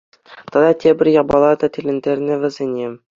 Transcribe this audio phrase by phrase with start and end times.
[0.51, 2.87] Тата тепӗр япала та тӗлӗнтернӗ вӗсене.